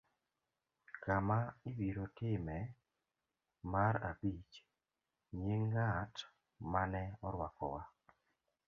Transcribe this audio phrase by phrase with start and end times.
[1.03, 1.37] Kama
[1.69, 2.63] ibiro timee
[3.71, 4.53] mar abich.
[5.37, 6.15] Nying' ng'at
[6.71, 7.81] ma ne orwakowa